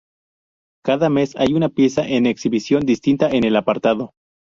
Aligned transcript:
Cada 0.83 1.11
mes 1.11 1.35
hay 1.35 1.53
una 1.53 1.69
pieza 1.69 2.01
en 2.03 2.25
exhibición 2.25 2.87
distinta 2.87 3.29
en 3.29 3.43
el 3.43 3.55
apartado. 3.55 4.15